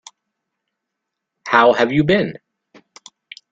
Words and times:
How 1.47 1.73
have 1.73 1.91
you 1.93 2.03
been? 2.03 2.39